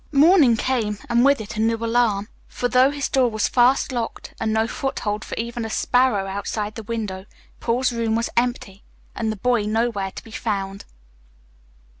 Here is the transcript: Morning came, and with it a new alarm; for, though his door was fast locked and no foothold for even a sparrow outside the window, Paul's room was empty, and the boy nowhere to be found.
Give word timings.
Morning 0.11 0.57
came, 0.57 0.97
and 1.09 1.23
with 1.23 1.39
it 1.39 1.57
a 1.57 1.59
new 1.59 1.75
alarm; 1.77 2.27
for, 2.47 2.67
though 2.67 2.89
his 2.89 3.07
door 3.07 3.29
was 3.29 3.47
fast 3.47 3.91
locked 3.91 4.33
and 4.39 4.51
no 4.51 4.67
foothold 4.67 5.23
for 5.23 5.35
even 5.35 5.63
a 5.63 5.69
sparrow 5.69 6.25
outside 6.25 6.73
the 6.73 6.81
window, 6.81 7.27
Paul's 7.59 7.91
room 7.93 8.15
was 8.15 8.31
empty, 8.35 8.83
and 9.13 9.31
the 9.31 9.35
boy 9.35 9.65
nowhere 9.67 10.09
to 10.09 10.23
be 10.23 10.31
found. 10.31 10.85